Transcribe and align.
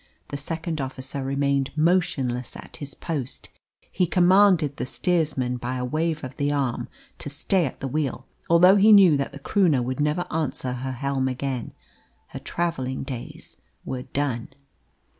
The 0.29 0.37
second 0.37 0.81
officer 0.81 1.23
remained 1.23 1.69
motionless 1.75 2.55
at 2.55 2.77
his 2.77 2.95
post; 2.95 3.49
he 3.91 4.07
commanded 4.07 4.77
the 4.77 4.85
steersman 4.87 5.57
by 5.57 5.75
a 5.75 5.85
wave 5.85 6.23
of 6.23 6.37
the 6.37 6.51
arm 6.51 6.87
to 7.19 7.29
stay 7.29 7.67
at 7.67 7.81
the 7.81 7.87
wheel, 7.87 8.25
although 8.49 8.77
he 8.77 8.91
knew 8.91 9.15
that 9.17 9.31
the 9.31 9.37
Croonah 9.37 9.83
would 9.83 9.99
never 9.99 10.25
answer 10.31 10.73
her 10.73 10.93
helm 10.93 11.27
again; 11.27 11.73
her 12.29 12.39
travelling 12.39 13.03
days 13.03 13.57
were 13.85 14.01
done. 14.01 14.47